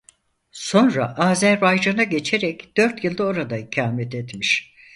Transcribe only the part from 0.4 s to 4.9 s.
Sonra Azerbaycan'a geçerek dört yıl da orada ikamet etmiş.